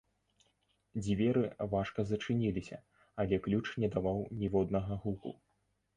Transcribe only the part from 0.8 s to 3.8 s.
Дзверы важка зачыніліся, але ключ